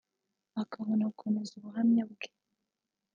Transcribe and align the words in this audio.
akabona 0.61 1.03
gukomeza 1.11 1.51
ubuhamya 1.57 2.03
bwe 2.11 2.27